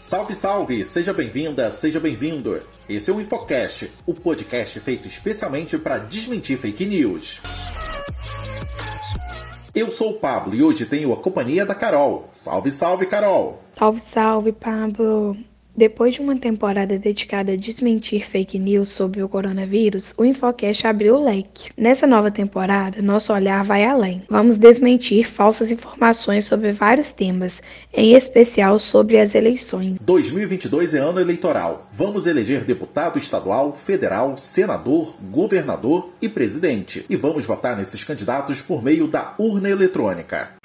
Salve, 0.00 0.34
salve! 0.34 0.82
Seja 0.86 1.12
bem-vinda, 1.12 1.70
seja 1.70 2.00
bem-vindo. 2.00 2.58
Esse 2.88 3.10
é 3.10 3.12
o 3.12 3.20
Infocast, 3.20 3.92
o 4.06 4.14
podcast 4.14 4.80
feito 4.80 5.06
especialmente 5.06 5.76
para 5.76 5.98
desmentir 5.98 6.56
fake 6.56 6.86
news. 6.86 7.38
Eu 9.74 9.90
sou 9.90 10.12
o 10.12 10.18
Pablo 10.18 10.54
e 10.54 10.62
hoje 10.62 10.86
tenho 10.86 11.12
a 11.12 11.18
companhia 11.18 11.66
da 11.66 11.74
Carol. 11.74 12.30
Salve, 12.32 12.70
salve, 12.70 13.04
Carol! 13.04 13.62
Salve, 13.74 14.00
salve, 14.00 14.52
Pablo! 14.52 15.36
Depois 15.76 16.14
de 16.14 16.20
uma 16.20 16.36
temporada 16.36 16.98
dedicada 16.98 17.52
a 17.52 17.56
desmentir 17.56 18.28
fake 18.28 18.58
news 18.58 18.88
sobre 18.88 19.22
o 19.22 19.28
coronavírus, 19.28 20.12
o 20.18 20.24
Infocast 20.24 20.86
abriu 20.86 21.16
o 21.16 21.24
leque. 21.24 21.70
Nessa 21.76 22.06
nova 22.06 22.30
temporada, 22.30 23.00
nosso 23.00 23.32
olhar 23.32 23.64
vai 23.64 23.84
além. 23.84 24.22
Vamos 24.28 24.58
desmentir 24.58 25.26
falsas 25.26 25.70
informações 25.70 26.44
sobre 26.44 26.72
vários 26.72 27.10
temas, 27.12 27.62
em 27.94 28.14
especial 28.14 28.78
sobre 28.78 29.18
as 29.18 29.34
eleições. 29.34 29.98
2022 30.00 30.94
é 30.94 30.98
ano 30.98 31.20
eleitoral. 31.20 31.88
Vamos 31.92 32.26
eleger 32.26 32.64
deputado 32.64 33.18
estadual, 33.18 33.74
federal, 33.74 34.36
senador, 34.36 35.14
governador 35.30 36.10
e 36.20 36.28
presidente. 36.28 37.06
E 37.08 37.16
vamos 37.16 37.46
votar 37.46 37.76
nesses 37.76 38.04
candidatos 38.04 38.60
por 38.60 38.82
meio 38.82 39.06
da 39.06 39.34
urna 39.38 39.70
eletrônica. 39.70 40.59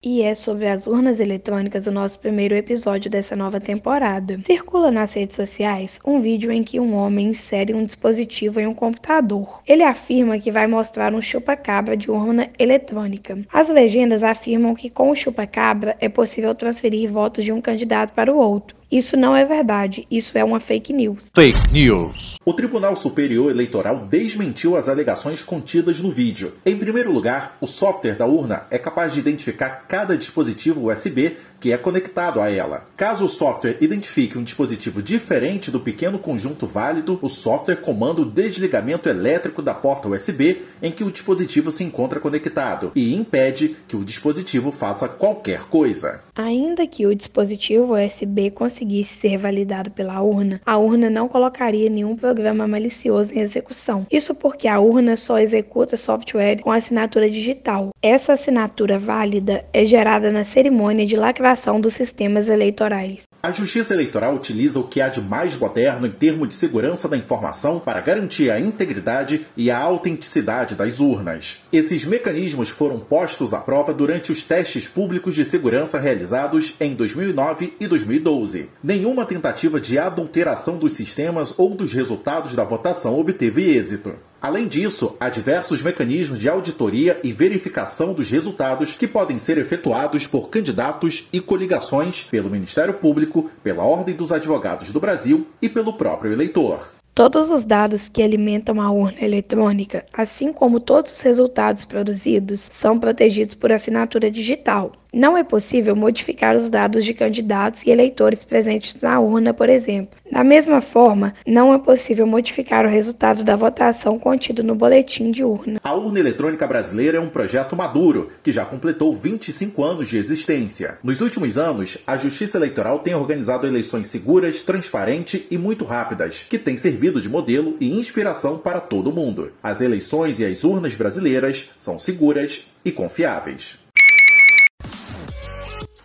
E 0.00 0.22
é 0.22 0.32
sobre 0.32 0.68
as 0.68 0.86
urnas 0.86 1.18
eletrônicas 1.18 1.88
o 1.88 1.90
nosso 1.90 2.20
primeiro 2.20 2.54
episódio 2.54 3.10
dessa 3.10 3.34
nova 3.34 3.58
temporada. 3.58 4.38
Circula 4.46 4.92
nas 4.92 5.12
redes 5.12 5.34
sociais 5.34 5.98
um 6.06 6.20
vídeo 6.20 6.52
em 6.52 6.62
que 6.62 6.78
um 6.78 6.94
homem 6.94 7.30
insere 7.30 7.74
um 7.74 7.82
dispositivo 7.82 8.60
em 8.60 8.66
um 8.68 8.72
computador. 8.72 9.60
Ele 9.66 9.82
afirma 9.82 10.38
que 10.38 10.52
vai 10.52 10.68
mostrar 10.68 11.12
um 11.12 11.20
chupa-cabra 11.20 11.96
de 11.96 12.12
urna 12.12 12.48
eletrônica. 12.60 13.44
As 13.52 13.70
legendas 13.70 14.22
afirmam 14.22 14.72
que 14.72 14.88
com 14.88 15.10
o 15.10 15.16
chupa-cabra 15.16 15.96
é 15.98 16.08
possível 16.08 16.54
transferir 16.54 17.10
votos 17.10 17.44
de 17.44 17.52
um 17.52 17.60
candidato 17.60 18.14
para 18.14 18.32
o 18.32 18.38
outro. 18.38 18.77
Isso 18.90 19.18
não 19.18 19.36
é 19.36 19.44
verdade, 19.44 20.06
isso 20.10 20.38
é 20.38 20.42
uma 20.42 20.58
fake 20.58 20.94
news. 20.94 21.30
Fake 21.34 21.70
news. 21.70 22.36
O 22.42 22.54
Tribunal 22.54 22.96
Superior 22.96 23.50
Eleitoral 23.50 24.06
desmentiu 24.06 24.76
as 24.76 24.88
alegações 24.88 25.42
contidas 25.42 26.00
no 26.00 26.10
vídeo. 26.10 26.54
Em 26.64 26.74
primeiro 26.74 27.12
lugar, 27.12 27.58
o 27.60 27.66
software 27.66 28.16
da 28.16 28.24
urna 28.24 28.62
é 28.70 28.78
capaz 28.78 29.12
de 29.12 29.20
identificar 29.20 29.84
cada 29.86 30.16
dispositivo 30.16 30.90
USB 30.90 31.36
que 31.60 31.72
é 31.72 31.76
conectado 31.76 32.40
a 32.40 32.50
ela. 32.50 32.86
Caso 32.96 33.24
o 33.24 33.28
software 33.28 33.76
identifique 33.80 34.38
um 34.38 34.42
dispositivo 34.42 35.02
diferente 35.02 35.70
do 35.70 35.80
pequeno 35.80 36.18
conjunto 36.18 36.66
válido, 36.66 37.18
o 37.20 37.28
software 37.28 37.76
comanda 37.76 38.20
o 38.20 38.24
desligamento 38.24 39.08
elétrico 39.08 39.60
da 39.60 39.74
porta 39.74 40.08
USB 40.08 40.62
em 40.80 40.92
que 40.92 41.04
o 41.04 41.10
dispositivo 41.10 41.70
se 41.70 41.84
encontra 41.84 42.20
conectado 42.20 42.92
e 42.94 43.14
impede 43.14 43.76
que 43.86 43.96
o 43.96 44.04
dispositivo 44.04 44.70
faça 44.70 45.08
qualquer 45.08 45.64
coisa. 45.64 46.22
Ainda 46.34 46.86
que 46.86 47.06
o 47.06 47.14
dispositivo 47.14 47.94
USB 47.94 48.50
conseguisse 48.78 49.16
ser 49.16 49.36
validado 49.36 49.90
pela 49.90 50.20
urna, 50.22 50.60
a 50.64 50.78
urna 50.78 51.10
não 51.10 51.26
colocaria 51.26 51.90
nenhum 51.90 52.14
programa 52.14 52.68
malicioso 52.68 53.34
em 53.34 53.40
execução. 53.40 54.06
Isso 54.10 54.34
porque 54.34 54.68
a 54.68 54.78
urna 54.78 55.16
só 55.16 55.38
executa 55.38 55.96
software 55.96 56.60
com 56.62 56.70
assinatura 56.70 57.28
digital. 57.28 57.90
Essa 58.00 58.34
assinatura 58.34 58.98
válida 58.98 59.64
é 59.72 59.84
gerada 59.84 60.30
na 60.30 60.44
cerimônia 60.44 61.04
de 61.04 61.16
lacração 61.16 61.80
dos 61.80 61.94
sistemas 61.94 62.48
eleitorais. 62.48 63.27
A 63.40 63.52
Justiça 63.52 63.94
Eleitoral 63.94 64.34
utiliza 64.34 64.80
o 64.80 64.88
que 64.88 65.00
há 65.00 65.08
de 65.08 65.20
mais 65.20 65.56
moderno 65.56 66.08
em 66.08 66.10
termos 66.10 66.48
de 66.48 66.54
segurança 66.54 67.08
da 67.08 67.16
informação 67.16 67.78
para 67.78 68.00
garantir 68.00 68.50
a 68.50 68.58
integridade 68.58 69.46
e 69.56 69.70
a 69.70 69.78
autenticidade 69.78 70.74
das 70.74 70.98
urnas. 70.98 71.58
Esses 71.72 72.04
mecanismos 72.04 72.68
foram 72.68 72.98
postos 72.98 73.54
à 73.54 73.58
prova 73.58 73.94
durante 73.94 74.32
os 74.32 74.42
testes 74.42 74.88
públicos 74.88 75.36
de 75.36 75.44
segurança 75.44 76.00
realizados 76.00 76.74
em 76.80 76.96
2009 76.96 77.74
e 77.78 77.86
2012. 77.86 78.70
Nenhuma 78.82 79.24
tentativa 79.24 79.80
de 79.80 80.00
adulteração 80.00 80.76
dos 80.76 80.94
sistemas 80.94 81.56
ou 81.60 81.76
dos 81.76 81.92
resultados 81.92 82.56
da 82.56 82.64
votação 82.64 83.20
obteve 83.20 83.70
êxito. 83.70 84.16
Além 84.40 84.68
disso, 84.68 85.16
há 85.18 85.28
diversos 85.28 85.82
mecanismos 85.82 86.38
de 86.38 86.48
auditoria 86.48 87.18
e 87.24 87.32
verificação 87.32 88.12
dos 88.12 88.30
resultados 88.30 88.94
que 88.94 89.08
podem 89.08 89.36
ser 89.36 89.58
efetuados 89.58 90.28
por 90.28 90.48
candidatos 90.48 91.26
e 91.32 91.40
coligações 91.40 92.22
pelo 92.22 92.48
Ministério 92.48 92.94
Público, 92.94 93.50
pela 93.64 93.82
Ordem 93.82 94.14
dos 94.14 94.30
Advogados 94.30 94.92
do 94.92 95.00
Brasil 95.00 95.48
e 95.60 95.68
pelo 95.68 95.94
próprio 95.94 96.32
eleitor. 96.32 96.92
Todos 97.18 97.50
os 97.50 97.64
dados 97.64 98.06
que 98.06 98.22
alimentam 98.22 98.80
a 98.80 98.92
urna 98.92 99.20
eletrônica, 99.20 100.06
assim 100.12 100.52
como 100.52 100.78
todos 100.78 101.10
os 101.10 101.20
resultados 101.20 101.84
produzidos, 101.84 102.68
são 102.70 102.96
protegidos 102.96 103.56
por 103.56 103.72
assinatura 103.72 104.30
digital. 104.30 104.92
Não 105.18 105.36
é 105.36 105.42
possível 105.42 105.96
modificar 105.96 106.54
os 106.54 106.70
dados 106.70 107.04
de 107.04 107.12
candidatos 107.12 107.82
e 107.82 107.90
eleitores 107.90 108.44
presentes 108.44 109.02
na 109.02 109.18
urna, 109.18 109.52
por 109.52 109.68
exemplo. 109.68 110.16
Da 110.30 110.44
mesma 110.44 110.80
forma, 110.80 111.34
não 111.44 111.74
é 111.74 111.78
possível 111.78 112.24
modificar 112.24 112.86
o 112.86 112.88
resultado 112.88 113.42
da 113.42 113.56
votação 113.56 114.16
contido 114.16 114.62
no 114.62 114.76
boletim 114.76 115.32
de 115.32 115.42
urna. 115.42 115.80
A 115.82 115.92
urna 115.92 116.20
eletrônica 116.20 116.64
brasileira 116.68 117.18
é 117.18 117.20
um 117.20 117.28
projeto 117.28 117.74
maduro, 117.74 118.30
que 118.44 118.52
já 118.52 118.64
completou 118.64 119.12
25 119.12 119.82
anos 119.82 120.06
de 120.06 120.18
existência. 120.18 120.98
Nos 121.02 121.20
últimos 121.20 121.58
anos, 121.58 121.98
a 122.06 122.16
Justiça 122.16 122.56
Eleitoral 122.56 123.00
tem 123.00 123.16
organizado 123.16 123.66
eleições 123.66 124.06
seguras, 124.06 124.62
transparentes 124.62 125.42
e 125.50 125.58
muito 125.58 125.84
rápidas, 125.84 126.46
que 126.48 126.58
têm 126.58 126.76
servido 126.76 127.20
de 127.20 127.28
modelo 127.28 127.76
e 127.80 127.98
inspiração 127.98 128.56
para 128.58 128.78
todo 128.78 129.12
mundo. 129.12 129.50
As 129.60 129.80
eleições 129.80 130.38
e 130.38 130.44
as 130.44 130.62
urnas 130.62 130.94
brasileiras 130.94 131.70
são 131.76 131.98
seguras 131.98 132.66
e 132.84 132.92
confiáveis. 132.92 133.87